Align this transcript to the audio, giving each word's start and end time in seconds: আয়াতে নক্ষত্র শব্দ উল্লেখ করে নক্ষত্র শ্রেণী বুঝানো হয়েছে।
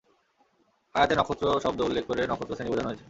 আয়াতে 0.95 1.13
নক্ষত্র 1.15 1.45
শব্দ 1.63 1.79
উল্লেখ 1.81 2.03
করে 2.07 2.21
নক্ষত্র 2.27 2.53
শ্রেণী 2.55 2.69
বুঝানো 2.71 2.89
হয়েছে। 2.89 2.99